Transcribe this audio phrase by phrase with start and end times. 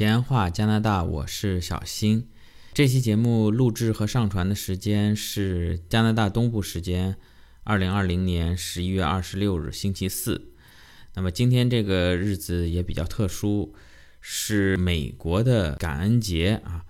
[0.00, 2.26] 闲话加拿大，我是小新。
[2.72, 7.16] 这期节目录制和上传的时间是加拿大东部时间
[7.64, 10.52] 二零二零年十一月二十六日星期四。
[11.16, 13.74] 那么今天这个日子也比较特殊，
[14.22, 16.86] 是美国的感恩节啊。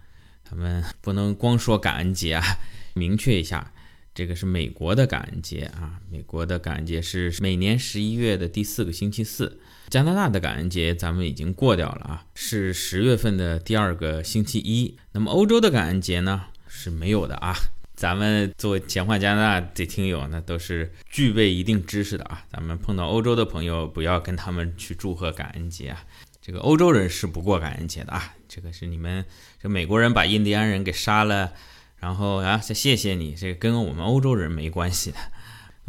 [0.48, 2.44] 咱们不能光说感恩节啊，
[2.94, 3.72] 明确一下，
[4.14, 5.98] 这个是美国的感恩节啊。
[6.08, 9.58] 美国的感恩节是每年十一月的第四个星期四。
[9.90, 14.96] 加拿大的感恩节咱们已经过掉了啊，是十月份的第二个星期一。
[15.10, 17.52] 那么欧洲的感恩节呢是没有的啊。
[17.96, 22.44] 咱们作为闲话加拿大的听友，呢都是具备一定知识的啊。
[22.52, 26.04] 咱们碰到欧洲的朋友，不要跟他们去祝贺感恩节啊。
[26.40, 28.32] 这个欧洲人是不过感恩节的啊。
[28.48, 29.24] 这个是你们
[29.60, 31.52] 这美国人把印第安人给杀了，
[31.98, 35.18] 然后啊再谢谢你，这个跟我们欧洲人没关系的。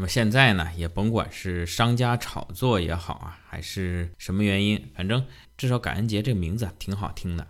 [0.01, 5.23] 那么现在呢，也甭管是商家炒作也好啊，还是什么原因，反正
[5.55, 7.47] 至少感恩节这个名字挺好听的，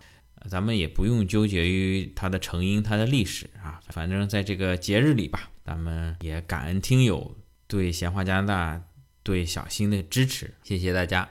[0.50, 3.80] 咱们也不用纠结于它的成因、它的历史啊。
[3.88, 7.34] 反正在这个节日里吧，咱们也感恩听友
[7.66, 8.82] 对闲话加拿大、
[9.22, 11.26] 对小新的支持，谢谢大家。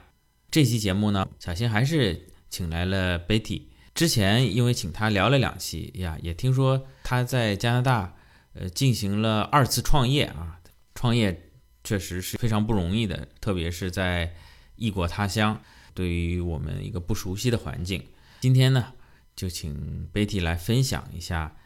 [0.50, 2.20] 这期节目呢，小新还是
[2.50, 3.62] 请来了 Betty。
[3.94, 8.12] 之前因为请他聊了两期呀，也听说他在加拿大
[8.54, 10.58] 呃进行了二次创业啊。
[11.02, 11.36] 创业
[11.82, 14.32] 确实是非常不容易的，特别是在
[14.76, 15.60] 异国他乡，
[15.94, 18.00] 对于我们一个不熟悉的环境。
[18.38, 18.92] 今天呢，
[19.34, 21.56] 就请 Betty 来分享一下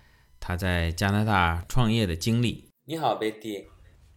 [0.40, 2.70] 他在加拿大创业的经历。
[2.86, 3.66] 你好，Betty。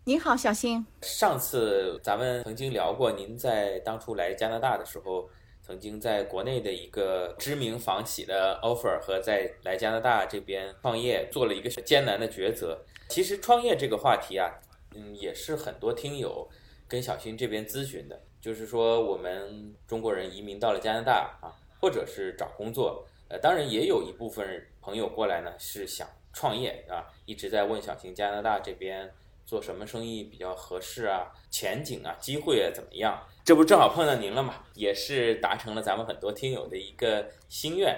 [0.05, 0.85] 你好，小新。
[1.01, 5.29] 上次咱们曾经聊过，您在当初来加拿大的时候，
[5.61, 12.85] 曾经在国内的一个知名房企的 offer 和在来加拿大这边创业做了一个艰难的抉择。
[13.09, 14.49] 其实创业这个话题啊。
[14.95, 16.49] 嗯，也是很多听友
[16.87, 29.11] 跟小新这边咨询的，就是说我们中国人移民到了加拿大啊，或者是找工作，呃，当然也有一部分朋友过来呢是想创业啊，一直在问小新加拿大这边
[29.45, 33.21] 做什么生意比较合适啊，前景啊，机会啊怎么样？
[33.45, 37.95] 这不正好碰到您了嘛，也是达成了咱们很多听友的一个心愿，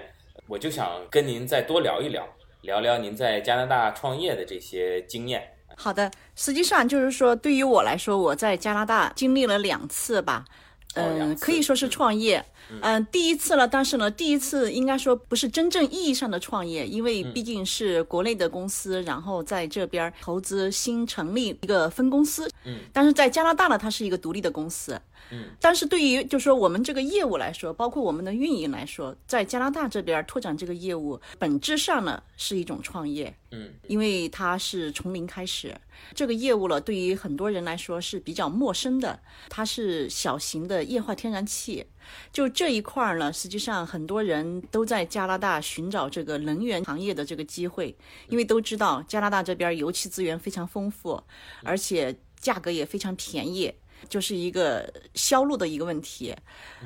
[0.47, 2.27] 我就想跟您再多聊一聊，
[2.61, 5.57] 聊聊您在加拿大创业的这些经验。
[5.81, 10.45] 好的，实际上就是说，对于我来说，我在加拿大经历了两次吧，
[10.93, 12.45] 嗯，可以说是创业。
[12.81, 22.47] 嗯，第一次呢，但是呢，第一次应该说不是真正意义上的创业，因为毕竟是国内的公司，然后在这边投资新成立一个分公司。
[22.63, 25.01] 嗯，但是在加拿大呢，它是一个独立的公司。
[25.29, 33.33] 嗯，但是对于就是说我们这个业务来说，包括我们的运营来说，在加拿大这边拓展这个业务，本质上呢是一种创业。
[33.51, 35.75] 嗯，因为它是从零开始，
[36.13, 39.19] 这个业务了对于很多人来说是比较陌生的。
[39.49, 41.85] 它是小型的液化天然气。
[42.33, 47.95] 就这一块儿呢，实际上很多人都在加拿大寻找这个能源行业的这个机会，
[48.27, 51.21] 因为都知道加拿大这边油气资源非常丰富，
[51.63, 53.71] 而且价格也非常便宜，
[54.09, 56.35] 就是一个销路的一个问题。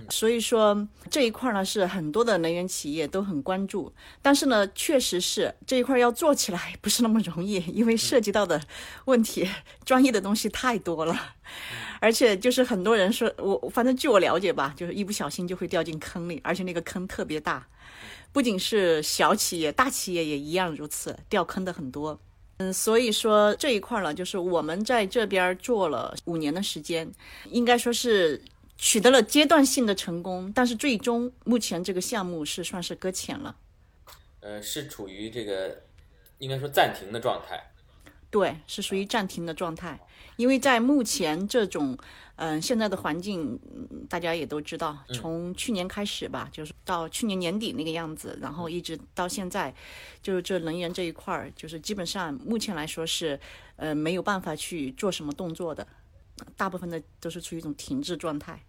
[0.10, 8.62] 所以说这一块呢是很多的能源企业都很关注，但是呢，确实是这一块要做起来不是那么容易， 因为涉及到的
[9.06, 9.50] 问题、
[9.86, 11.36] 专业的东西太多了。
[12.02, 17.66] 而且就是很多人说，我反正据我了解吧，就是一不小心就会掉进坑里，而且那个坑特别大，
[18.32, 22.20] 不仅是小企业，大企业也一样如此，掉坑的很多。
[22.58, 27.12] 嗯，所以说这一块呢，就是我们在这边做了五年的时间，
[27.50, 28.42] 应该说是
[28.78, 33.56] 取得了阶段性的成功，但是最终目前这个项目是算是搁浅了。
[34.40, 35.82] 呃，是处于这个
[36.38, 37.62] 应该说暂停的状态。
[38.30, 40.00] 对，是属于暂停的状态。
[40.38, 41.98] 因为在目前这种，
[42.38, 43.58] 嗯，现在的环境，
[44.10, 49.74] 大家也都知道，从去年开始吧，就是到去年年底那个样子，然后一直到现在，
[50.22, 53.40] 就是这能源这一块儿，就是基本上目前来说是，
[53.78, 55.88] 呃，没有办法去做什么动作的，
[56.58, 58.62] 大部分的都是处于一种停滞状态。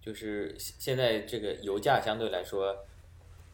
[0.00, 2.76] 就是现在这个油价相对来说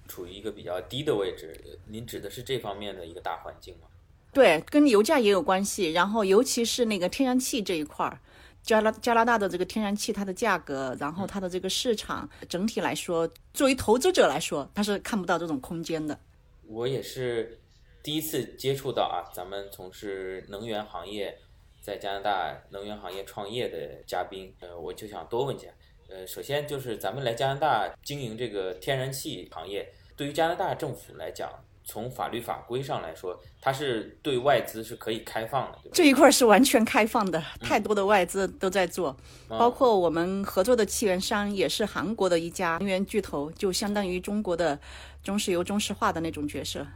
[0.08, 3.86] 处于一个比较低的位置，您指的是这方面的一个大环境吗？
[4.32, 5.92] 对，跟油价也有关系。
[5.92, 8.20] 然后，尤其是那个天然气这一块儿，
[8.62, 16.18] 加拿加拿大的这个天然气，它的价格，然后它的这个市场整体来说，作为投资者来说，他是看不到这种空间的。
[16.66, 17.58] 我也是
[18.02, 21.36] 第一次接触到啊，咱们从事能源行业，
[21.80, 25.68] 在加拿大能源行业创业的嘉宾，呃，我就想多问一下，
[26.08, 31.50] 呃，首先就是咱们来加拿大经营这个天然气行业，对于加拿大政府来讲。
[31.90, 35.78] 从法律法规上来说，它是对外资是可以开放的？
[35.92, 39.16] 这一块是完全开放的， 太多的外资都在做，
[39.48, 44.78] 包括我们合作的气源商也是韩国的一家能源巨头，就相当于中国的
[45.24, 46.86] 中石油、中石化的那种角色。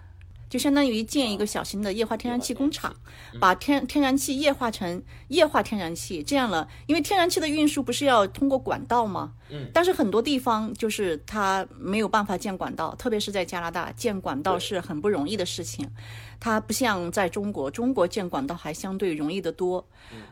[0.54, 2.94] 就相当于建一个小型的液化天然气工厂，
[3.40, 9.32] 把天天然气液化成液化天然气，这样了，因为天然气的运输不是要通过管道吗？
[9.50, 15.90] 嗯，但是很多地方就是它没有办法建管道，特别是在加拿大建管道是很不容易的事情，
[16.38, 19.84] 它不像在中国，中国建管道还相对容易得多。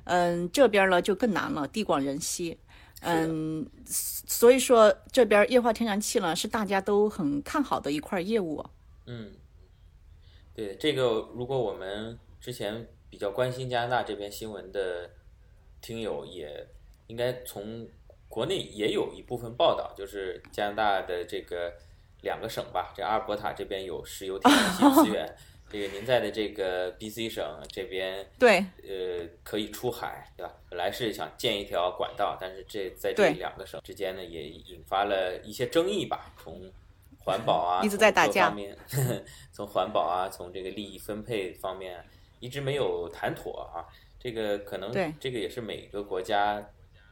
[0.05, 2.57] 嗯，这边呢就更难了，地广人稀。
[3.01, 8.65] 嗯，所以说这边液化天然气呢是大家都很看好的一块业务。
[9.07, 9.33] 嗯。
[10.55, 15.09] 对这个，如果我们之前比较关心加拿大这边新闻的
[15.81, 16.67] 听友，也
[17.07, 17.89] 应该从
[18.29, 21.73] 国内也有一部分报道，就是加拿大的这个
[22.21, 25.37] 两个省吧，这阿尔伯塔这边有石油天然气资源，
[25.71, 30.55] 这个您在的这个 BC 省这边，对，呃，可以出海，对吧？
[30.69, 36.71] 本来是想建一条管道，但是这在这两个省之间呢，也引发了一些争议吧，从。
[37.25, 38.47] 环保啊，一直在打架。
[38.47, 38.77] 方面，
[39.53, 42.05] 从环保啊，从这个利益分配方面，
[42.41, 43.87] 一直没有谈妥啊。
[44.19, 46.65] 这个可能，这个也是每个国家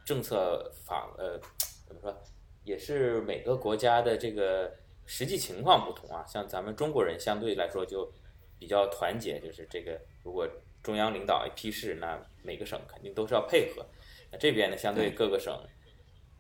[0.05, 1.39] 政策法呃，
[1.87, 2.23] 怎么说，
[2.65, 4.73] 也是每个国家的这个
[5.07, 6.25] 实际情况不同啊。
[6.27, 8.11] 像咱们中国人相对来说就
[8.59, 10.49] 比较团结，就是这个如果
[10.83, 13.85] 中央领导一批示，那每个省肯定都是要配合。
[14.33, 15.53] 那这边呢，相对各个省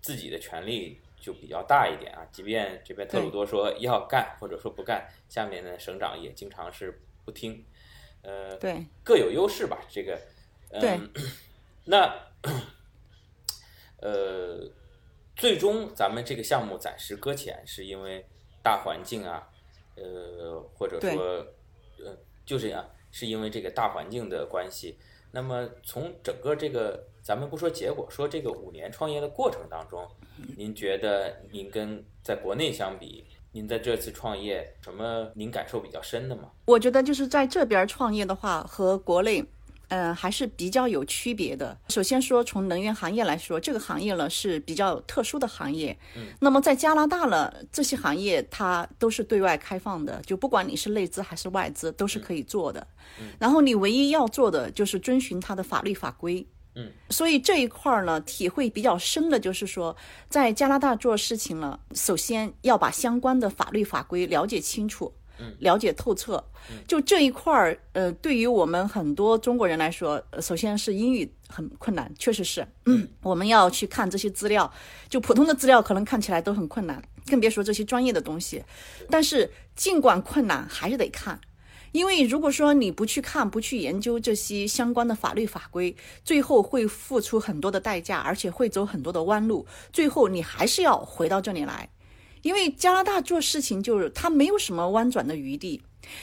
[0.00, 1.00] 自己的权利。
[1.20, 7.64] 就比较大一点啊，即便这边特鲁多说要干或者说不干，下面的省长也经常是不听，
[8.22, 9.78] 呃，对，各有优势吧。
[9.88, 10.18] 这个，
[10.70, 11.10] 嗯，
[11.84, 12.12] 那，
[13.98, 14.68] 呃，
[15.36, 18.24] 最终咱们这个项目暂时搁浅，是因为
[18.62, 19.48] 大环境啊，
[19.96, 21.22] 呃，或者说，
[22.02, 24.98] 呃，就这样，是因为这个大环境的关系。
[25.30, 30.06] 那么从整个这个，咱们不说结果，说这个五年创业的过程当中。
[30.56, 36.50] 您觉得您跟在国内相比，您在这次创业什么您感受比较深的吗？
[36.64, 39.44] 我觉得就是在这边创业的话，和国内，
[39.90, 41.76] 嗯，还是比较有区别的。
[41.88, 45.96] 首先说从能源行业来说，这个行业呢是比较特殊的行业。
[46.16, 46.26] 嗯。
[46.40, 52.86] 那么在加拿大呢，这些行业它都是对外开放的，就不管你是内资还是外资，都是可以做的。
[53.20, 53.28] 嗯。
[53.38, 56.46] 然后你唯一要做的就是遵循它的法律法规。
[56.76, 59.96] 嗯，所以这一块儿呢，体会比较深的就是说，
[60.28, 65.19] 在加拿大做事情呢，首先要把相关的法律法规了解清楚，嗯，
[65.58, 66.42] 了解透彻。
[66.86, 74.70] 就这一块儿，呃，对于我们很多中国人来说，首先是英语很困难，确实是，嗯，我们要去看这些资料，
[75.08, 78.62] 就普通的资料可能看起来都很困难，更别说这些专业的东西。
[79.08, 81.40] 但是尽管困难，还是得看。
[81.92, 89.66] 因为如果说你不去看、不去研究这些相关的法律法规，最后会付出很多的代价，而且会走很多的弯路。
[89.92, 91.90] 最后你还是要回到这里来，
[92.42, 95.82] 因为加拿大做事情就是它没有什么弯转的余地。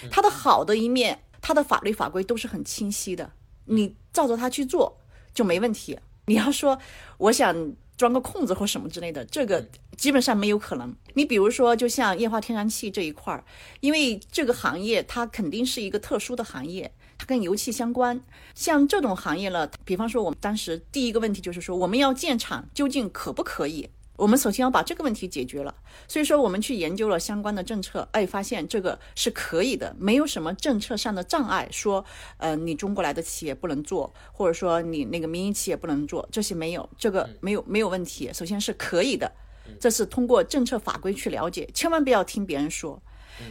[0.09, 3.31] 它的好的一面，它的法律法规都是很清晰的，
[3.65, 4.99] 你照着它去做
[5.33, 5.97] 就没问题。
[6.25, 6.79] 你要说
[7.17, 7.73] 我想。
[7.97, 9.67] 钻个空子或什么之类的，这个
[9.97, 10.95] 基本上没有可能。
[11.15, 13.43] 你比如说，就像液化天然气这一块儿，
[13.79, 18.21] 因为这个行业它肯定是一个特殊的行业，它跟油气相关。
[18.53, 23.89] 像这种行业呢，比方说我们当时第一个问题就是说，我们要建厂究竟可不可以？
[24.17, 25.73] 我们首先要把这个问题解决了，
[26.07, 32.03] 所以说我们去研究了相关的政策，哎，发现这个是可以的，没有什么政策上的障碍，说，
[32.37, 39.31] 呃，你中国来的企业不能做，或者说你那个民营企业不能做，这些没有，这个没有没有问题，首先是可以的，
[39.79, 42.99] 这是通过政策法规去了解，千万不要听别人说，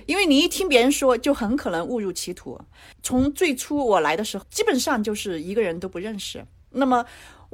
[0.06, 2.60] 因为你一听别人说，就很可能误入歧途。
[3.04, 7.06] 从最初我来的时候，基本上就是一个人都不认识，那么。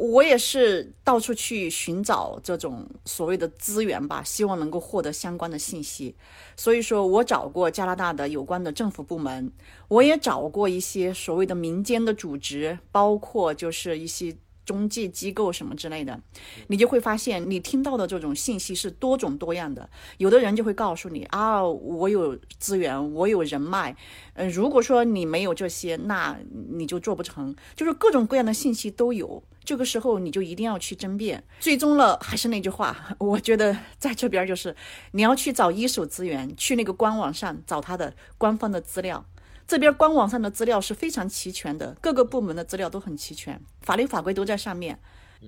[0.03, 6.15] 我也是到处去寻找这种所谓的资源吧，希望能够获得相关的信息。
[6.57, 9.53] 所以说我找过加拿大的有关的政府部门，
[9.87, 14.37] 我也找过一些所谓的民间的组织，包括就是一些。
[14.65, 16.21] 中介机构什么之类的，
[16.69, 19.89] 你就会发现，你听到的这种信息是多种多样的。
[20.19, 23.97] 有的人就会告诉你啊，我有资源，我有人脉。
[24.35, 26.39] 嗯，如果说你没有这些，那
[26.71, 27.55] 你就做不成。
[27.75, 31.43] 就是各种各样的信息都有，这个时候你就一定要去争辩。
[31.61, 34.75] 最终了，还是那句话， 我觉得在这边就是
[35.11, 39.25] 你要去找一手资源，去那个官网上找他的官方的资料。
[39.67, 44.99] 这边官网上的资料是非常齐全的，各个部门的资料都很齐全，法律法规都在上面。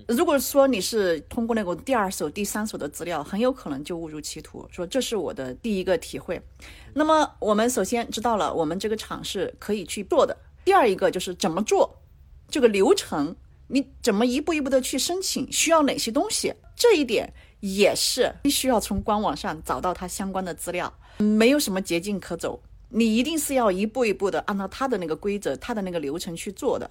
[0.09, 4.67] 如果说你是通过那种第二手、第三手的资料，很有可能就误入歧途。
[4.69, 6.41] 说这是我的第一个体会。
[6.93, 10.35] 那么我们首先知道了我们这个厂是可以去做的。
[10.65, 12.01] 第二一个就是怎么做，
[12.49, 13.35] 这个流程
[13.67, 22.61] 你怎么一步一步的去申请，需要哪些东西，这一点也是必须要从官网上找到它相关的资料，没有什么捷径可走。
[22.89, 26.89] 你一定是要一步一步的按照他的那个规则、他的那个流程去做的。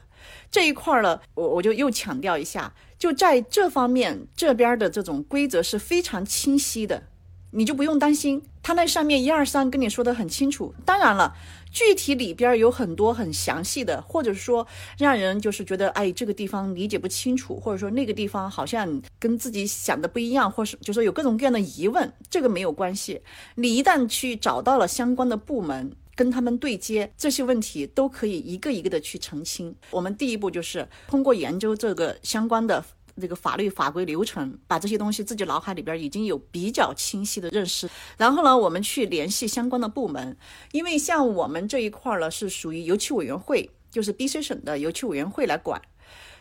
[0.51, 7.05] 这一块儿呢，我我就又强调一下，就在这方面这边的这种规则是非常清晰的，
[7.53, 8.43] 你就不用担心。
[8.63, 10.75] 他那上面一二三跟你说的很清楚。
[10.85, 11.35] 当然了。
[11.75, 14.65] 具体里边有很多很详细的，或者说
[14.97, 23.21] 让人就是觉得哎这个地方理解不清楚，或者说那个地方好像跟自己想的不一样，或是就说有各种各样的疑问，这个没有关系。
[23.57, 29.75] 你一旦去找到了相关的部门，跟他们对接，这些问题都可以一个一个的去澄清。
[29.91, 32.85] 我们第一步就是通过研究这个相关的。
[33.21, 37.89] 这个法律法规流程，把这些东西自己脑海里边已经有比较清晰的认识。
[38.17, 40.37] 然后呢，我们去联系相关的部门，
[40.73, 45.81] 因为像我们这一块呢是属于油气委员会，就是 B C 省的油气委员会来管，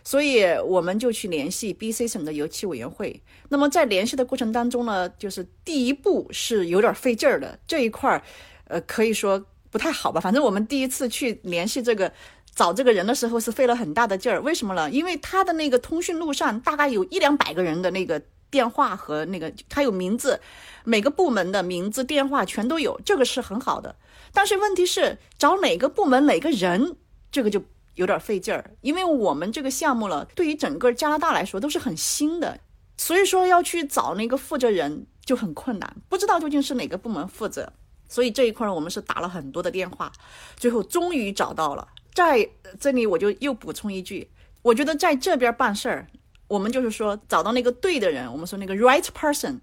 [0.04, 3.22] 所以我们就去联系 B C 省的油气委员会。
[3.50, 8.24] 那么在联系的过程当中呢，就是第一步是有点费劲儿的，这一块儿，
[8.66, 10.20] 呃，可以说不太好吧。
[10.20, 12.12] 反正我们第一次去联系这个。
[12.56, 14.90] 找这个人的时候是费了很大的劲儿，为什么呢？
[14.90, 20.40] 因为他的那个通讯录上大概有一两百个人的那个电话和那个他有名字，
[20.84, 23.96] 每个部门的名字、电话全都有，这个是很好的。
[24.32, 26.96] 但是问题是找哪个部门哪个人，
[27.32, 27.64] 这个就
[27.96, 32.60] 有点费劲儿，因为我们这个项目了，对于整个加拿大来说都是很新的，
[32.98, 37.74] 所以说要去找那个负责人就很困难，不知道究竟是哪个部门负责，
[38.08, 40.12] 所以这一块我们是打了很多的电话，
[40.56, 41.88] 最后终于找到了。
[42.14, 42.48] 在
[42.80, 44.30] 这里，我就又补充一句，
[44.62, 46.08] 我觉得在这边办事儿，
[46.48, 49.60] 我们就是说找到那个对的人，我们说那个 right person，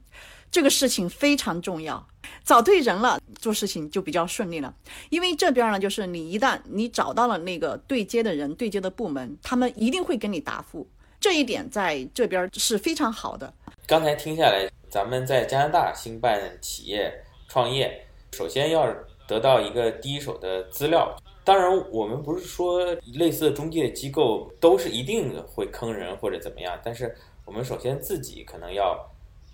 [0.50, 2.04] 这个事情非常重要。
[2.44, 4.74] 找对人了，做事情就比较顺利了。
[5.08, 10.88] 因为这边呢，就是你一旦你找到了那个对接的人、对接的部门，他们一定会给你答复。
[11.18, 13.52] 这一点在这边是非常好的。
[13.86, 17.12] 刚才听下来，咱们在加拿大兴办企业
[17.48, 18.86] 创业，首先要
[19.26, 21.14] 得到一个第一手的资料。
[21.42, 29.10] 当然，我们不是说类似的中介机构都是一定会坑人或者怎么样，但是我们首先自己可能要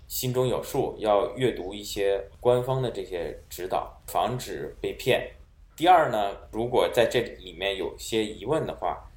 [0.07, 5.31] 心中有数，要阅读一些官方的这些指导，防止被骗。
[5.75, 9.09] 第二呢，如果在这里面有些疑问的话，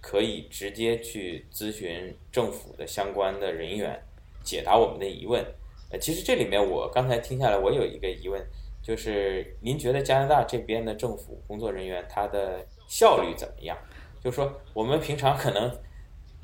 [0.00, 4.02] 可以直接去咨询政府的相关的人员，
[4.42, 5.44] 解答我们的疑问。
[5.90, 8.44] 呃，其实这里面我刚才听下来，我有一个疑问。
[8.86, 13.76] 就是您觉得加拿大这边的政府工作人员他的效率怎么样？
[14.22, 15.68] 就是说我们平常可能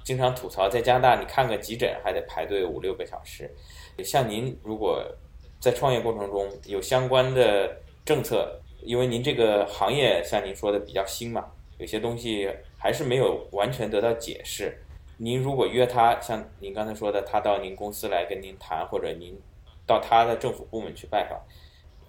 [0.02, 3.49] 经常吐槽，在加拿大你看个急诊还得排队五六个小时。
[4.02, 5.00] 像您如果
[5.61, 11.46] 在创业过程中有相关的政策，因为您这个行业像您说的比较新嘛，
[11.78, 14.76] 有些东西还是没有完全得到解释。
[15.16, 19.40] 您如果约他，像您刚才说的，他到您公司来跟您谈，或者您
[19.87, 21.40] 到他的政府部门去拜访。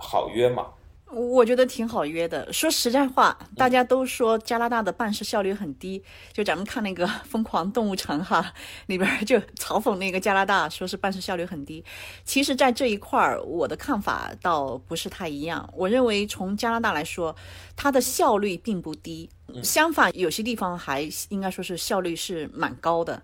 [0.04, 0.68] 好约吗？
[1.16, 2.52] 我觉得挺好约的。
[2.52, 6.04] 说实在话，大家都说加拿大的办事效率很低。
[6.32, 8.52] 就咱们看那个《疯狂动物城》哈，
[8.88, 11.86] 里边就嘲讽那个加拿大，说是办事效率很低。
[12.26, 15.72] 其实，在这一块儿，我的看法倒不是太一样。
[15.78, 17.36] 我认为，从加拿大来说，
[17.76, 19.30] 它的效率并不低，
[19.62, 23.22] 相反，有些地方还应该说是效率是蛮高的。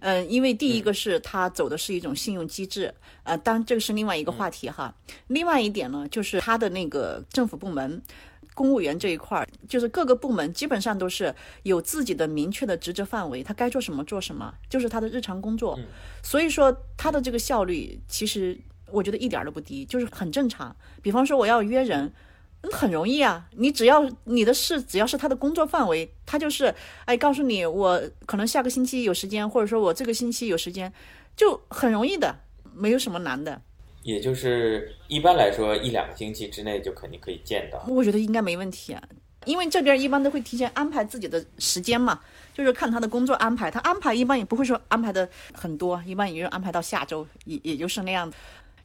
[0.00, 4.94] 嗯，因为第一个是他走的是一种信用机制，呃，当然这个是另外一个话题哈。
[5.28, 8.02] 另外一点呢，就是他的那个政府部门、
[8.54, 15.78] 公务员这一块儿，就是各个部门基本上都是有自己的明确的职责范围，他该做什么做什么，就是他的日常工作。
[16.22, 18.58] 所以说他的这个效率，其实
[18.90, 20.74] 我觉得一点都不低，就是很正常。
[21.02, 22.12] 比方说我要约人。
[22.72, 30.92] 很容易啊，你只要你的事只要是他的工作范围，他就是哎告诉你我可能下个星期有时间，或者说我这个星期有时间，
[31.36, 32.36] 就很容易的，
[32.74, 33.60] 没有什么难的。
[34.02, 37.82] 也就是一般来说一两个星期之内就肯定可以见到。
[37.88, 39.02] 我觉得应该没问题啊，
[39.46, 42.20] 因为这边一般都会提前安排自己的时间嘛，
[42.52, 48.30] 就是看他的工作安排，他安排一般也不会说安排的很多，一般也就安排到下周，也也就是那样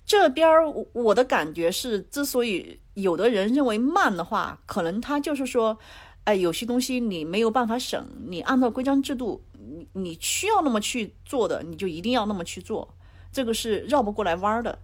[0.09, 0.49] 这边
[0.91, 5.77] 我的感觉是，之所以有的人认为慢的话，可能他就是说，
[6.23, 12.95] 哎，有些东西你没有办法省，你按照规章制度，你你需要那么去做的，你就一定要那么去做，
[13.31, 14.79] 这个是绕不过来弯儿的，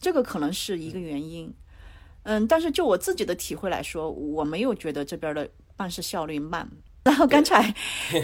[0.00, 1.52] 这个可能是一个原因。
[2.22, 6.70] 嗯，但是就我自己的体会来说，我没有觉得这边的办事效率慢。
[7.14, 7.74] 后刚才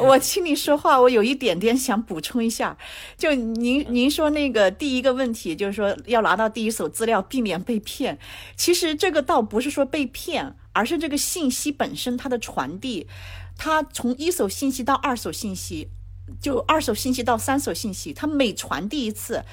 [0.01, 2.77] 我听你说话，我有一点点想补充一下，
[3.17, 8.19] 就您您说那个第一个问题，就是说要拿到第一手资料，避免被骗。
[8.57, 13.07] 其实这个倒不是说被骗，而是这个信息本身它的传递，
[13.57, 15.89] 它从一手信息到二手信息，
[16.41, 19.45] 就二手信息到三手信息，它每传递一次。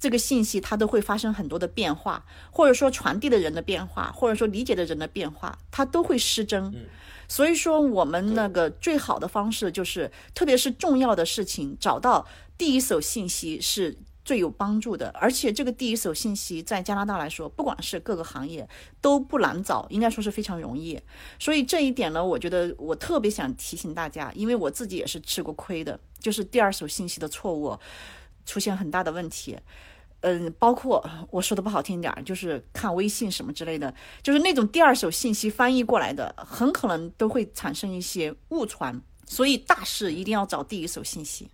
[0.00, 6.72] 这个信息它都会发生很多的变化，或者说传递的人的变化，或者说理解的人的变化，它都会失真。
[7.30, 12.26] 所以说，我们那个最好的方式就是，特别是重要的事情，找到
[12.56, 15.10] 第一手信息是最有帮助的。
[15.10, 18.66] 而且，这个第一手信息在加拿大来说，不管是各个行业
[19.02, 20.98] 都不难找，应该说是非常容易。
[21.38, 27.78] 所以这一点呢，我觉得我特别想提醒大家，因为我自己也是吃过亏的，就是第二手信息的错误
[28.46, 29.58] 出现很大的问题。
[30.20, 39.00] 嗯，包括我说的不好听点儿，就是看微信什么之类的，就是那种第二手信息翻译过来的，很可能都会产生一些误传。
[39.24, 41.48] 所以大事一定要找第一手信息。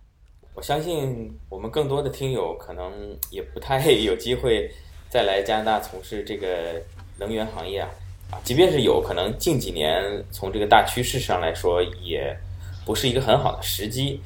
[0.55, 2.91] 我相信我们更多的听友可能
[3.29, 4.71] 也不太 有机会
[5.09, 6.81] 再来加拿大从事这个
[7.19, 7.89] 能源行业啊，
[8.31, 12.35] 啊，即便是有可能近几年从这个大趋势上来说，也
[12.83, 14.19] 不是一个很好的时机。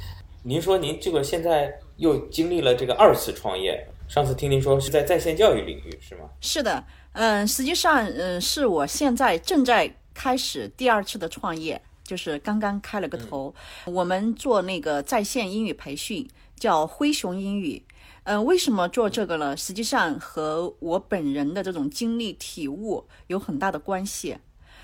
[0.43, 3.85] 您说您这个现在又经历了这个二次创业。
[4.09, 6.21] 上次听您说是在在线教育领域是吗？
[6.41, 13.53] 是的，嗯，实际上，嗯，是我现在正在开始第二次的创业，就是刚刚开了个头。
[13.85, 17.85] 我们做那个在线英语培训，叫灰熊英语。
[18.23, 19.55] 嗯，为什么做这个呢？
[19.55, 24.37] 实际上和我本人的这种经历体悟有很大的关系。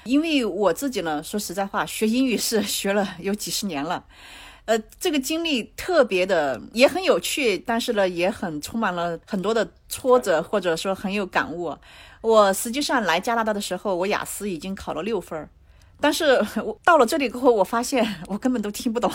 [0.04, 4.06] 因为我自己呢，说实在话，学英语是学了有几十年了。
[4.66, 11.78] 呃，这个经历特别的也很有趣，但是呢，也很充满了很多的挫折，或者说很有感悟。
[12.22, 15.48] 我实际上来加拿大的时候，我雅思已经考了六分儿，
[16.02, 19.12] 但是我到了这里过后，我发现 我根本都听不懂，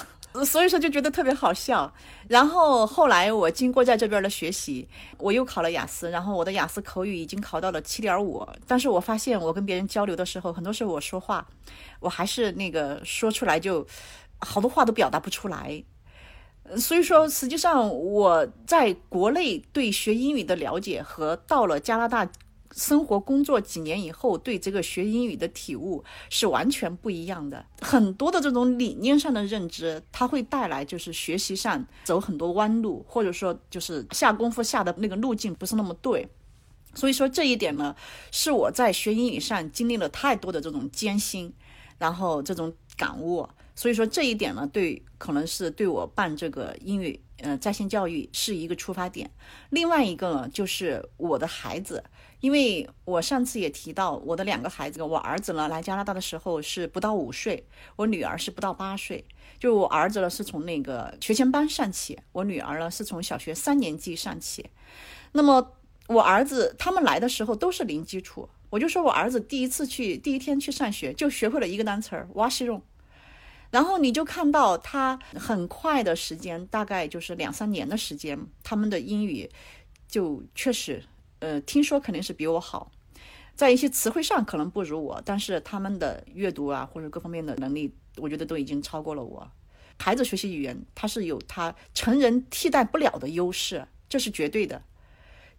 [0.47, 1.93] 所以说就觉得特别好笑。
[2.29, 4.87] 然后后来我经过在这边的学习，
[5.19, 11.45] 我又考了雅思，然后我的雅思口语已经考到了七点五，但是我发现我跟别人交流的时候，很多时候我说话，
[11.99, 13.85] 我还是那个说出来就。
[14.41, 15.85] 好多话都表达不出来，
[16.77, 22.31] 所以说，实际上我在国内对学英语的了解和到了加拿大
[22.73, 27.67] 生活工作几年以后对这个学英语的体悟是完全不一样的。
[27.81, 36.29] 很多的这种理念上的认知，它会带来就是学习上走很多弯路，或者说就是下功夫下的那个路径不是那么对。
[36.95, 37.95] 所以说这一点呢，
[38.31, 41.53] 是我在学英语上经历了太多的这种艰辛，
[41.99, 43.49] 然后这种感悟。
[43.81, 49.31] 所以说这一点呢，对可能是对我办这个英语呃在线教育是一个出发点。
[49.71, 52.05] 另外一个呢，就是我的孩子，
[52.41, 57.67] 因为我上次也提到我的两个孩子，我儿子呢来加拿大的时候是不到五岁，
[57.97, 59.25] 我女儿是不到八岁。
[59.59, 64.69] 就我儿子呢是从那个学前班上起，我女儿呢是从小学三年级上起。
[65.33, 65.73] 那么
[66.07, 72.83] 我儿子他们来的时候都是零基础，我就说我儿子第一次去第一天去上学就学会了一个单词儿 washroom
[73.71, 79.49] ”。然后你就看到他很快的时间，大概就是两三年的时间，他们的英语
[80.09, 81.05] 就确实，
[81.39, 82.91] 呃，听说肯定是比我好，
[83.55, 89.49] 在一些词汇上可能不如我，但是他们的阅读啊或者各方面的能力，我觉得都已经超过了我。
[89.99, 94.83] 孩子学习语言，他是有他成人替代不了的优势，这是绝对的，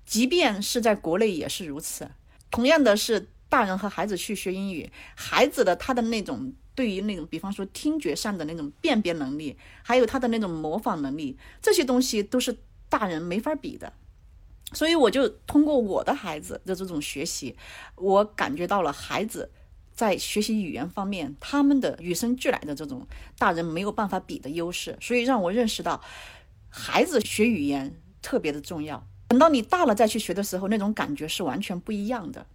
[0.05, 2.11] 即便是在国内也是如此。
[2.49, 6.53] 同样的是，大人和孩子去学英语，孩子的他的那种。
[6.73, 12.57] 对于那种，比方说听觉上的那种辨别能力，还有他的那种模仿能力，这些东西都是
[12.89, 13.93] 大人没法比的。
[14.73, 17.57] 所以我就通过我的孩子的这种学习，
[17.95, 19.51] 我感觉到了孩子
[19.93, 23.05] 在学习语言方面，他们的与生俱来的这种
[23.37, 24.97] 大人没有办法比的优势。
[25.01, 26.01] 所以让我认识到，
[26.69, 29.05] 孩子学语言特别的重要。
[29.27, 32.47] 等到你大了再去学的时候，那种感觉是完全不一样的。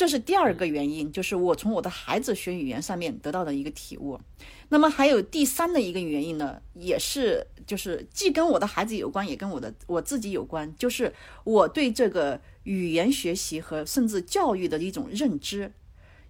[0.00, 4.18] 这是第二个原因，就是我从我的孩子学语言上面得到的一个体悟。
[4.70, 11.12] 那么还有第三的一个原因呢，也是就是既跟我的孩子有关，也跟我的我自己有关，就是
[11.44, 15.70] 我对这个语言学习和甚至教育的一种认知。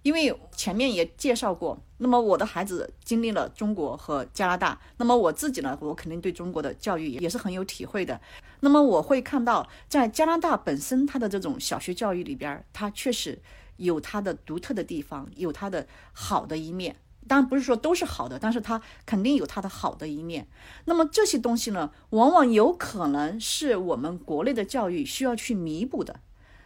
[0.01, 8.19] 因为前面也介绍过，那么我的孩子经历了中国和加拿大，那么我自己呢，我肯定对中国的教育也是很有体会的。
[8.61, 13.39] 那么我会看到，在加拿大本身它的这种小学教育里边，它确实
[13.77, 16.95] 有它的独特的地方，有它的好的一面。
[17.27, 20.47] 当然不是说都是好的，但是它肯定有它的好的一面。
[20.85, 26.19] 那么这些东西呢，往往有可能是我们国内的教育需要去弥补的。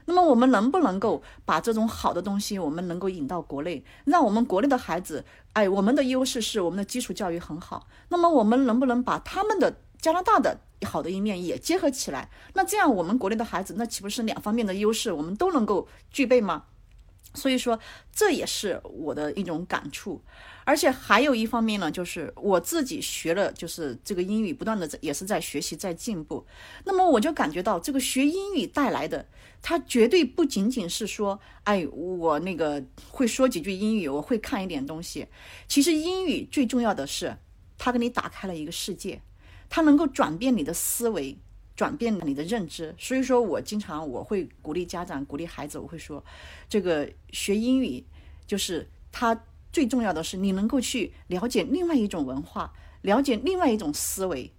[0.06, 12.30] 那么我们能不能够把这种好的东西，我们能够引到国内，让我们国内的孩子，哎，我们的优势是我们的基础教育很好，那么我们能不能把他们的加拿大的好的一面也结合起来？
[12.54, 16.65] 那这样我们国内的孩子，那岂不是两方面的优势我们都能够具备吗？
[17.34, 17.80] 所以说，
[18.13, 20.22] 这也是我的一种感触。
[20.65, 26.43] 而且还有一方面呢，就是我自己学了，就是这个英语不断的也是在学习，在进步。
[26.86, 29.28] 那么我就感觉到，这个学英语带来的，
[29.62, 35.28] 它绝对不仅仅是说，哎，我那个会说几句英语，我会看一点东西。
[35.67, 37.38] 其实英语最重要的是，
[37.78, 39.21] 它给你打开了一个世界，
[39.69, 41.38] 它能够转变你的思维，
[41.75, 42.95] 转变你的认知。
[42.97, 46.25] 所以说我经常我会鼓励家长，鼓励孩子，我会说，
[46.67, 48.04] 这个学英语
[48.47, 49.39] 就是它。
[49.76, 54.54] 最重要的是，你能够去了解另外一种文化，了解另外一种思维，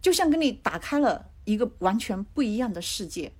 [0.00, 3.34] 就像跟你打开了一个完全不一样的世界。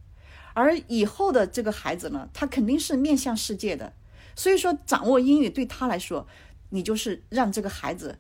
[0.53, 3.95] 而以后的这个孩子呢，他肯定是面向世界的。
[4.37, 6.27] 所以说，掌握英语对他来说，
[6.69, 8.19] 你就是让这个孩子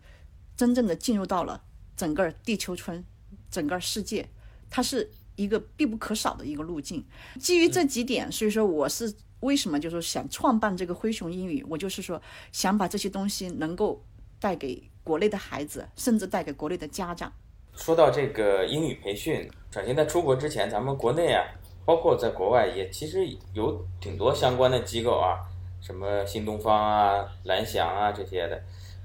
[0.56, 1.62] 真正的进入到了
[1.94, 3.04] 整个地球村、
[3.50, 4.30] 整个世界，
[4.70, 7.04] 它是一个必不可少的一个路径。
[7.38, 9.14] 基于这几点，所以说我是。
[9.44, 11.64] 为什么就是想创办这个灰熊英语？
[11.68, 14.02] 我就是说想把这些东西能够
[14.40, 17.30] 带给国内的孩子，甚至带给国内的家长。
[17.74, 21.44] 说到这个英语培训，首先在出国之前，咱们国内啊，
[21.84, 25.36] 包括在国外也其实有挺多相关的机构啊，
[25.82, 28.62] 什么新东方啊、蓝翔啊这些的。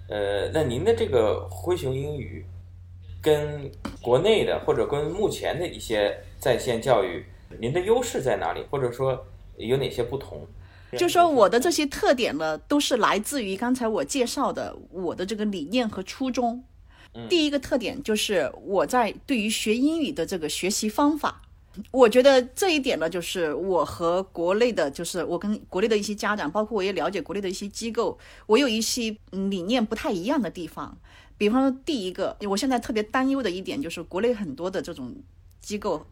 [0.07, 2.45] 呃，那您的这个灰熊英语
[3.21, 3.69] 跟
[4.01, 7.25] 国内的或者跟目前的一些在线教育，
[7.59, 8.65] 您的优势在哪里？
[8.71, 9.25] 或者说？
[9.59, 10.47] 有哪些不同？
[10.97, 16.63] 就说我的这些特点呢，都是来自于刚才我介绍的我的这个理念和初衷。
[17.27, 21.41] 第一个特点就是我在对于学英语的这个学习方法，
[21.91, 30.97] 我觉得这一点呢，就是我和国内的，就是我跟国内的一些家长，包括我也了解国内的一些机构，我有一些理念不太一样的地方。
[31.37, 35.15] 比方说，第一个，我现在特别担忧的一点就是，国内很多的这种
[35.59, 36.05] 机构，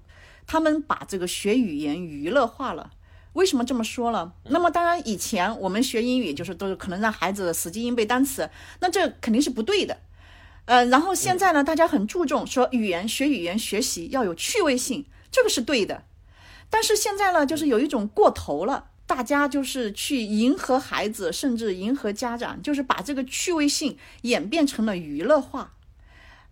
[0.45, 2.91] 他们把这个学语言娱乐化了。
[3.37, 4.33] 为什么这么说了？
[4.49, 9.95] 那么当然，以前我们学英语就是都是可能让孩子死记硬背单词，那这肯定是不对的。
[10.65, 16.03] 呃，然后现在呢，大家很注重说语言学语言学习要有趣味性，这个是对的。
[16.71, 25.75] 但是现在呢，就是有一种过头了，大家就是去迎合孩子，甚至迎合家长，就是把这个趣味性演变成了娱乐化。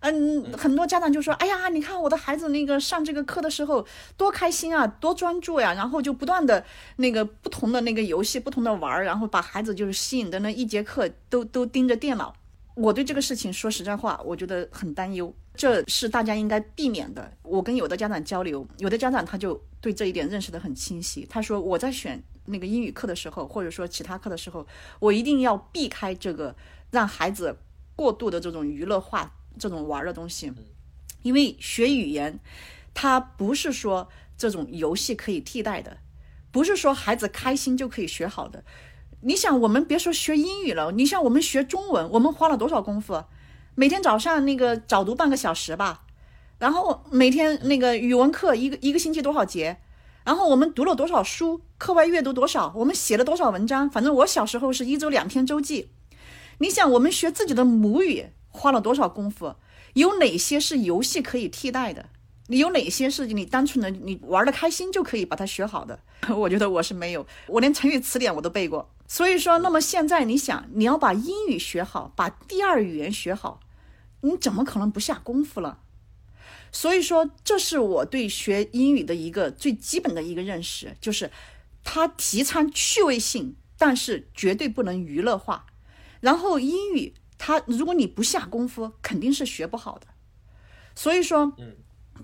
[0.08, 3.84] 嗯，很多家长就说：“哎呀，你看我的孩子那个上这个课的时候
[4.16, 6.64] 多开心啊，多专注呀！”然后就不断的
[6.98, 12.32] 那个不同的那个游戏，不同的玩儿，然后把孩子就是吸引的那一节课都都盯着电脑。
[12.76, 17.32] 我对这个事情说实在话，我觉得很担忧，这是大家应该避免的。
[17.42, 21.26] 我跟有的家长交流，有的家长他就对这一点认识的很清晰。
[21.28, 24.68] 他说我在选那个英语课的时候，或者说其他课的时候，
[25.00, 26.56] 我一定要避开这个
[26.92, 27.58] 让孩子
[27.96, 29.32] 过度的这种娱乐化。
[29.58, 30.52] 这种玩的东西，
[31.22, 32.40] 因为学语言，
[32.94, 35.98] 它不是说这种游戏可以替代的，
[36.52, 38.64] 不是说孩子开心就可以学好的。
[39.22, 43.24] 你想，我们别说学英语了，你像我们学中文，我们花了多少功夫？
[43.74, 46.04] 每天早上那个早读半个小时吧，
[46.60, 49.78] 然后每天那个语文课一个一个星期多少节？
[50.24, 51.62] 然后我们读了多少书？
[51.78, 52.72] 课外阅读多少？
[52.76, 53.90] 我们写了多少文章？
[53.90, 55.90] 反正我小时候是一周两篇周记。
[56.60, 58.28] 你想，我们学自己的母语。
[58.56, 59.56] 花了多少功夫？
[59.94, 62.10] 有哪些是游戏可以替代的？
[62.48, 66.00] 你有哪些是你单纯的你玩的开心就可以把它学好的？
[66.36, 68.90] 我觉得我是没有，我连成语词典我都背过。
[69.08, 73.60] 所以说，那么现在你想，你要把英语学好，把第二语言学好，
[74.22, 75.80] 你怎么可能不下功夫了？
[76.72, 81.32] 所以说，这是我对学英语的一个最基本的一个认识，就是
[81.84, 85.66] 它提倡趣味性，但是绝对不能娱乐化。
[86.20, 87.14] 然后英语。
[87.38, 90.08] 他如果你不下功夫，肯定是学不好的。
[90.96, 91.76] 所以说，嗯，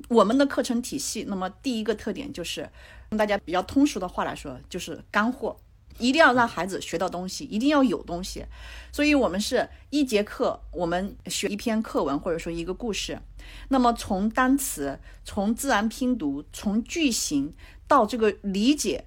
[0.08, 2.70] 我们的课程体系，那么第一个特点就是
[3.10, 5.58] 用大家比较通俗的话来说，就是干货，
[5.98, 8.46] 一定要让孩子学到东西，一定要有东西。
[8.94, 13.20] 所以我们是一节课，我们学一篇课文或者说一个故事，
[13.68, 17.54] 那么从单词、从自然拼读、从句型
[17.88, 19.04] 到这个理解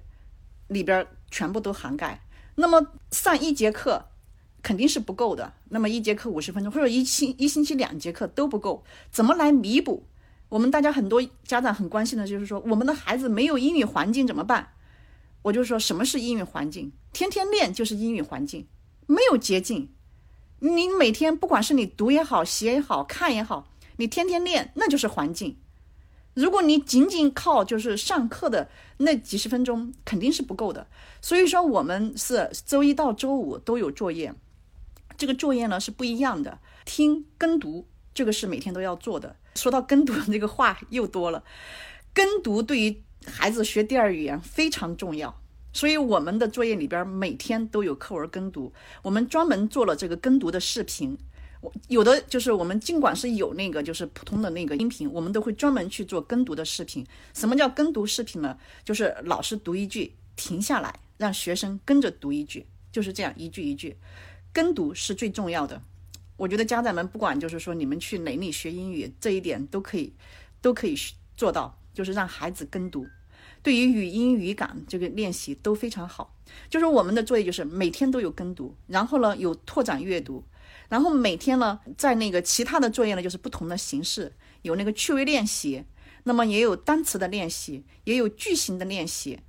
[0.67, 2.21] 里边全部都涵盖。
[2.53, 4.09] 那么上一节课。
[4.65, 5.53] 肯定是不够的。
[5.69, 10.07] 那么一节课五十分钟，或者一星一星期两节课都不够，怎么来弥补？
[10.49, 14.69] 我们大家很多家长很关心的就是说，我们的孩子没有英语环境怎么办？
[15.43, 16.91] 我就说什么是英语环境？
[17.13, 18.65] 天天练就是英语环境，
[19.05, 19.91] 没有捷径。
[20.57, 25.57] 你每天不管是你读也好，写也好看也好，你天天练那就是环境。
[26.33, 30.87] 如果你仅仅靠就是上课的那几十分钟，肯定是不够的。
[31.21, 34.33] 所以说，我们是周一到周五都有作业，
[35.17, 36.59] 这个作业呢是不一样的。
[36.85, 39.35] 听跟读，这个是每天都要做的。
[39.55, 41.43] 说到跟读，这个话又多了。
[42.13, 45.41] 跟读对于孩子学第二语言非常重要，
[45.73, 48.71] 所以我们的作业里边每天都有课文跟读。
[49.01, 51.17] 我们专门做了这个跟读的视频。
[51.61, 57.03] 我有的就是我们尽管是有那个就是普通的那个音频，我们都会专门去做跟读的视频。
[57.33, 58.55] 什么叫跟读视频呢？
[58.83, 63.97] 就是老师读一句，停下来，让学生跟着读一句，就是这样一句一句。
[64.55, 65.81] 跟读是最重要的。
[66.37, 70.13] 我觉得家长们不管就是说你们去哪里学英语，这一点都可以
[70.61, 70.95] 都可以
[71.35, 73.05] 做到，就是让孩子跟读，
[73.61, 76.33] 对于语音语感这个练习都非常好。
[76.69, 80.41] 就是我们的作业就是每天都有跟读，然后呢有拓展阅读。
[80.87, 85.83] 然后每天呢，在那个其他的作业呢，就是不同的形式，有那个趣味练习，
[86.23, 89.41] 那么也有单词的练习，也有句型的练习，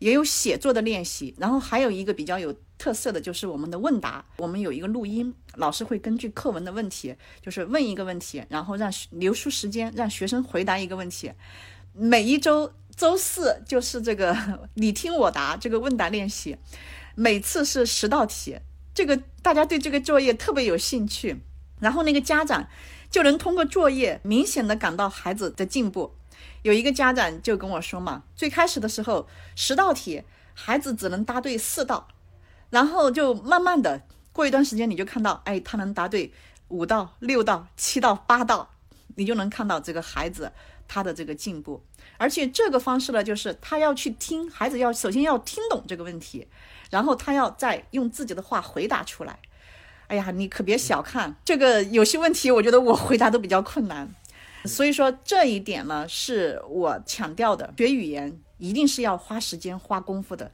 [0.00, 1.36] 也有写作的练习。
[1.38, 11.30] 然后还有一个比较有特色的就是我们的问答，我们有一个录音，老师会根据课文的问题，就是问一个问题，然后让留出时间让学生回答一个问题。
[11.92, 14.34] 每一周周四就是这个
[14.74, 16.56] 你听我答这个问答练习，
[17.14, 18.58] 每次是十道题。
[18.94, 21.42] 这个大家对这个作业特别有兴趣，
[21.80, 22.66] 然后那个家长
[23.10, 26.14] 就能通过作业明显的感到孩子的进步。
[26.62, 30.22] 有一个家长就跟我说嘛，最开始的时候十道题
[30.54, 32.08] 孩子只能答对四道，
[32.70, 34.00] 然后就慢慢的
[34.32, 36.32] 过一段时间你就看到，哎，他能答对
[36.68, 38.70] 五道、六道、七道、八道，
[39.16, 40.50] 你就能看到这个孩子
[40.88, 41.82] 他的这个进步。
[42.16, 46.46] 而且这个方式呢，就是他要去听，孩子要首先要听懂这个问题。
[46.90, 49.38] 然后他要再用自己的话回答出来。
[50.08, 54.12] 哎呀，你可别小看这个，有些问题我觉得我回答都比较困难。
[54.64, 60.50] 所以说这一点呢，是我强调的，学语言一定是要花时间、花功夫的，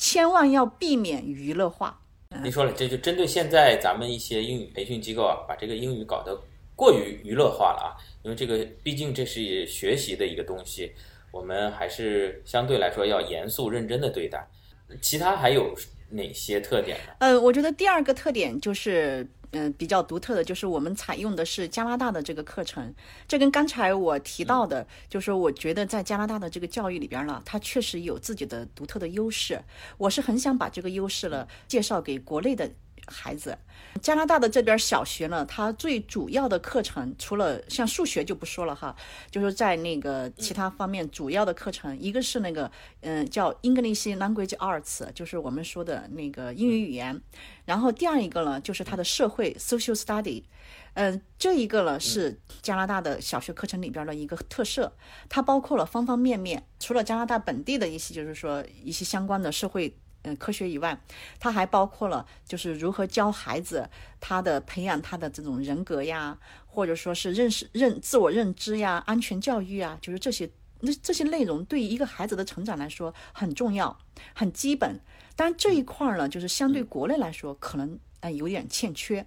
[0.00, 2.00] 千万要避免娱乐化。
[2.42, 6.40] 您说了，这就针对现在咱们一些英语培训机构啊，把这个英语搞得
[6.74, 7.88] 过于娱乐化了啊。
[8.22, 10.90] 因为这个毕竟这是学习的一个东西，
[11.30, 14.48] 我们还是相对来说要严肃认真的对待。
[15.02, 15.74] 其他还有
[16.08, 17.12] 哪些特点呢？
[17.18, 22.94] 呃，我觉得第二个特点就是，嗯，比较独特的，就是我们采用的是加拿大的这个课程。
[23.26, 29.60] 这跟刚才我提到的，就是我觉得在加拿大的这个教育里边呢，它确实有自己的独特的优势。
[29.98, 32.70] 我是很想把这个优势呢介绍给国内的。
[33.06, 33.56] 孩子，
[34.00, 38.94] 加拿大的这边小学呢，它最主要的课程除了像数学就不说了哈，
[39.30, 47.20] 就是在那个其他方面主要的课程，一个是那个嗯叫 English Language Arts，就是我们说的那个英语语言，
[47.64, 50.44] 然后第二一个呢就是它的社会 Social Study，
[50.94, 54.92] 嗯这一个呢是加拿大的小学课程里边的一个特色，
[55.28, 59.96] 它包括了方方面面，除了加拿大本地的一些就是说一些相关的社会。
[60.22, 61.00] 嗯，科学以外，
[61.38, 63.88] 它还包括了就是如何教孩子
[64.20, 73.98] 他的培养他的这种人格呀，或者说是认识认自我认知呀、安全教育啊，就是这些那这些内容对于一个孩子的成长来说很重要、
[74.34, 75.00] 很基本。
[75.36, 79.26] 当然这一块呢，就是相对国内来说可能呃有点欠缺。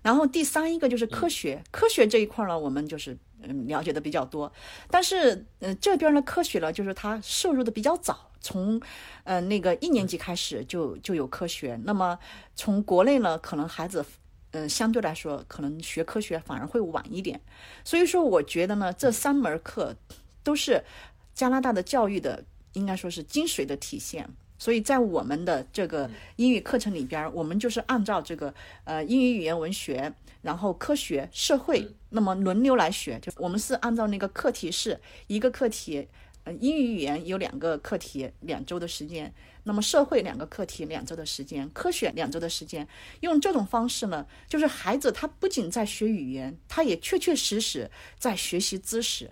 [0.00, 4.50] 然后第三一个就是科学，科学这一块呢，我们就是嗯了解的比较多，
[4.90, 8.31] 但是呃这边的科学呢，就是它摄入的比较早。
[8.42, 8.78] 从，
[9.22, 11.78] 呃，那个一年级开始就就有科学。
[11.84, 12.18] 那么
[12.56, 14.04] 从国内呢，可能孩子，
[14.50, 17.40] 嗯，相对来说可能学科学反而会晚一点。
[17.84, 19.94] 所以说，我觉得呢，这三门课
[20.42, 20.84] 都是
[21.32, 24.28] 加拿大的教育的，应该说是精髓的体现。
[24.58, 28.52] 所以在我们的这个英语课程里边，我们就是按照这个
[28.84, 33.18] 呃英语语言文学，然后科学、社会，那么轮流来学。
[33.20, 36.08] 就我们是按照那个课题是一个课题。
[36.44, 39.30] 呃，英语语言有两个课题，两周的时间；
[39.62, 42.86] 那么社会两个课题，两周的时间；科学两周的时间。
[43.20, 49.30] 用这种方式呢，就是孩子他不仅在学语言，他也确确实实在学习知识，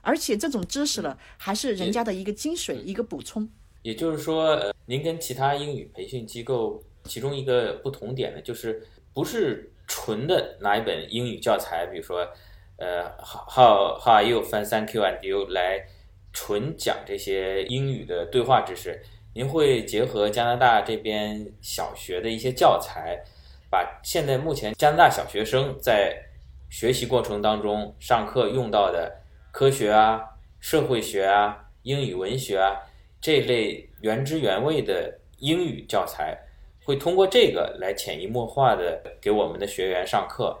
[0.00, 3.48] 而且这种知识呢，还是人家的一个精髓，一个补充。
[3.82, 12.24] 也就是说，呃，您跟其他英语培训机构其中一个不同点呢，就是不是纯的拿一本英语教材，比如说，
[12.76, 14.40] 呃，How How are you?
[14.44, 15.84] Fine, thank you, and you 来。
[16.40, 19.02] 纯讲这些英语的对话知识，
[19.34, 23.18] 您会结合加拿大这边小学的一些教材，
[23.68, 26.16] 把现在目前加拿大小学生在
[26.70, 29.20] 学习过程当中上课用到的
[29.50, 30.22] 科学啊、
[30.60, 32.76] 社会学啊、英语文学啊
[33.20, 36.38] 这类原汁原味的英语教材，
[36.84, 40.56] 会通过这个来潜移默化的给我们的学员上课，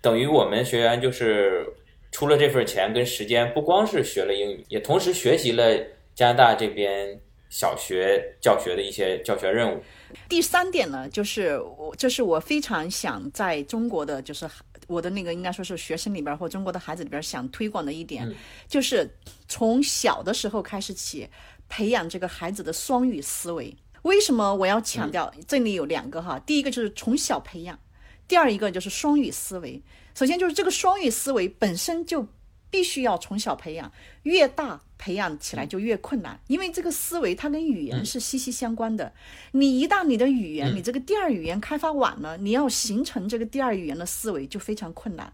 [0.00, 1.66] 等于我们学员就是
[2.10, 5.76] 出了这份钱跟时间，不光是学了英语，也同时学习了
[6.14, 9.82] 加拿大这边小学教学的一些教学任务。
[10.28, 14.48] 第三点呢，就是我这是我非常想在中国的，就是
[14.86, 18.26] 我的那个应该说是学生里边或中国的孩子里边想推广的一点，
[18.66, 19.08] 就是
[19.46, 21.28] 从小的时候开始起
[21.68, 23.76] 培养这个孩子的双语思维。
[24.02, 25.30] 为什么我要强调？
[25.46, 27.78] 这里有两个哈，第一个就是从小培养，
[28.26, 29.82] 第二一个就是双语思维。
[30.18, 32.26] 首先就是这个双语思维本身就
[32.70, 33.92] 必须要从小培养，
[34.24, 39.12] 越大培养起来就越困难，因为这个思维它跟语言是息息相关的。
[39.52, 45.32] 你一旦你的语言，你这个第二语言开发晚了，你要形成这个第二语言的思维就非常困难。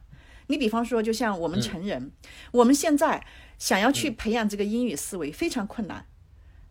[0.48, 2.12] 你比方说，就像我们成人，
[2.52, 3.24] 我们现在
[3.58, 6.04] 想要去培养这个英语思维非常困难。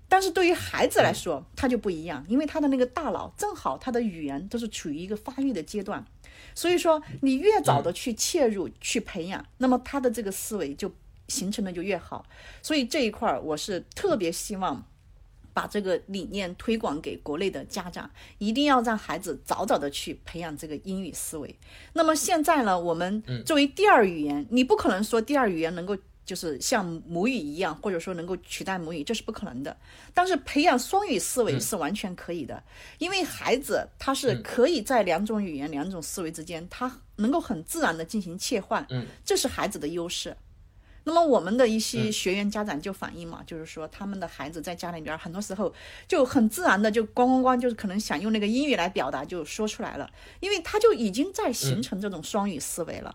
[0.07, 6.05] 但是对于孩子来说，他就不一样，因为他的那个大脑正好他的语言都是处于一个发育的阶段，
[6.53, 10.91] 所以说你越早的去切入去培养，那么他的这个思维就
[11.27, 12.25] 形成的就越好。
[12.61, 14.85] 所以这一块儿我是特别希望
[15.53, 21.55] 把这个理念推广给国内的家长，一定要让孩子早早的去培养这个英语思维。
[21.93, 25.97] 那么现在呢，我们作为第二语言，你不可能说第二语言能够。
[26.25, 29.75] 就是像母语一样，或者说能够取代母语，这是不可能的。
[30.13, 32.63] 但是培养双语思维是完全可以的，
[32.97, 38.87] 因为孩子他是可以在两种语言、两种思维之间，他能够很自然的进行切换，
[39.25, 40.35] 这是孩子的优势。
[41.05, 45.73] 那么我们的一些学员家长就反映嘛，就是说他们的孩子在家里边很多时候
[46.07, 50.09] 就很自然的就咣咣咣，就是可能想用那个英语来表达就说出来了，
[50.39, 53.13] 因为他就已经在形成这种双语思维了。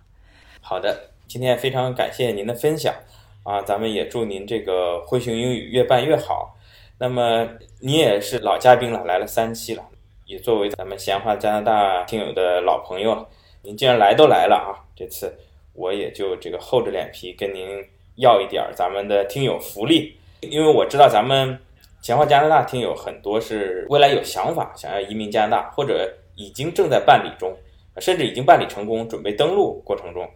[0.60, 1.12] 好的。
[1.28, 2.94] 今天非常感谢您的分享，
[3.42, 6.56] 啊，咱们也祝您这个灰熊英语越办越好。
[6.98, 7.46] 那么
[7.82, 9.84] 你也是老嘉宾了，来了三期了，
[10.24, 13.28] 也作为咱们闲话加拿大听友的老朋友了。
[13.60, 15.38] 您既然来都来了啊，这次
[15.74, 17.84] 我也就这个厚着脸皮跟您
[18.16, 21.58] 要一点儿咱们的听友福利，因为我知道咱们
[22.00, 27.54] 闲话加拿大听友很多是未来有想法想要移民加拿大，或者已经正在办理中，
[27.98, 30.26] 甚至已经办理成功，准备登陆过程中。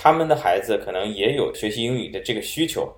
[0.00, 2.88] 他们的孩子可能也有学习英语的这个需求，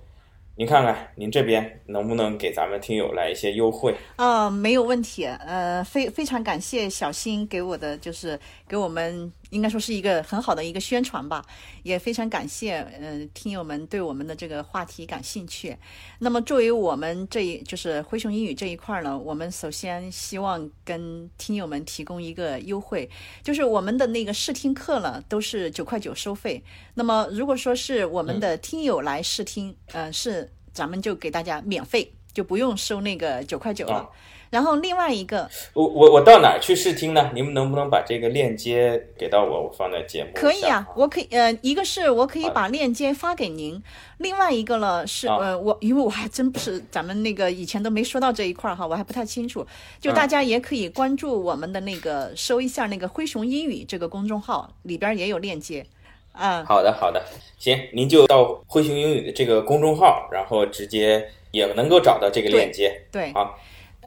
[0.57, 3.95] 您看看您这边能不能给咱们听友来一些优惠？
[4.17, 5.25] 啊，没有问题。
[5.25, 9.33] 呃，非非常感谢小新给我的，就是给我们。
[9.51, 11.45] 应该说是一个很好的一个宣传吧，
[11.83, 15.77] 也非常感谢，呃，听友们对我们的这个话题感兴趣。
[16.21, 23.09] 那么作为我们这一就是灰熊英语这一块呢，我们首先希望跟听友们提供一个优惠，
[23.43, 26.63] 就是我们的那个试听课呢都是九块九收费。
[26.95, 34.09] 那么如果说是我们的听友来试听，呃，是咱们就给大家免费，就不用收那个九块九了。
[34.51, 37.31] 然后另外一个，我我我到哪儿去试听呢？
[37.33, 39.63] 你们能不能把这个链接给到我？
[39.63, 43.81] 我放在节目可以啊，我可以呃，一个是我可以把链接发给您，
[44.19, 49.65] 另外一个呢是呃，我因为我还真不是咱们那个以前都没说到这一块儿哈，我还不太清楚。
[50.01, 55.87] 就大家也可以关注我们的那个搜一下那个灰熊英语这个公众号，里边也有链接。
[56.33, 57.23] 嗯，好的好的，
[57.59, 63.01] 行，您就到灰熊英语的这个公众号，然后直接也能够找到这个链接。
[63.13, 63.57] 对，好。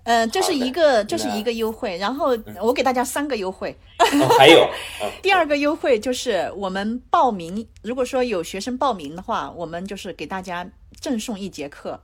[0.04, 3.76] 呃，这是一个，这是一个优惠，然后我给大家三个优惠。
[4.38, 4.70] 还有，
[5.24, 12.00] 第二个优惠就是我们报名，如果说有学生报名的话，我们就是给大家赠送一节课。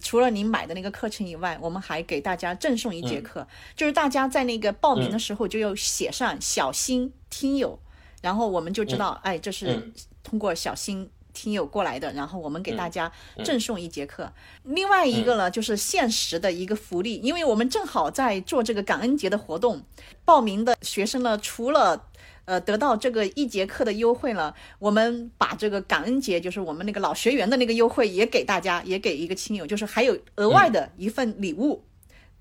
[0.00, 7.78] 除了您买的那个课程以外，我们还给大家赠送一节课，就是大家在那个报名的时候就要写上“小新听友”，
[8.20, 9.92] 然后我们就知道，哎，这是
[10.24, 11.08] 通过小新。
[11.34, 13.12] 听友过来的，然后我们给大家
[13.44, 14.32] 赠送一节课。
[14.62, 19.82] 另外一个呢，就是限时的一个福利，因为我们正好在做这个感恩节的活动，
[20.24, 22.06] 报名的学生呢，除了
[22.46, 31.84] 呃得到这个一节课的优惠呢，我们把这个感恩节就是我们那个老学员的那个优惠也给大家，也给一个亲友，就是还有额外的一份礼物。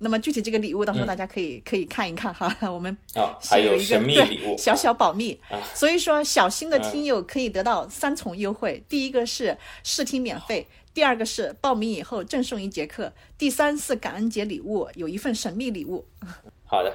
[0.04, 2.56] 那么具体这个礼物，到时候大家可以可以看一看哈。
[2.70, 5.40] 我们啊，还有神秘礼物，小小保密。
[5.74, 16.06] 所以说，小新的听友可以得到三重优惠：第一个是试听免费，第二个是报名以后赠送一节课，第三是感恩节礼物，有一份神秘礼物。
[16.66, 16.94] 好的，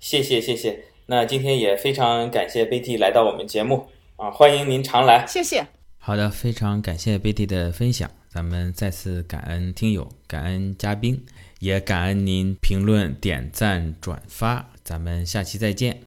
[0.00, 0.84] 谢谢谢谢。
[1.06, 5.24] 那今天也非常感谢贝蒂来到我们节目啊，欢迎您常来。
[5.26, 5.66] 谢谢。
[5.98, 11.24] 好的，非常感谢贝蒂的分享，咱们再次感恩听友，感恩嘉宾。
[11.58, 15.96] 也感恩您评论、点赞、转发，咱们下期再见。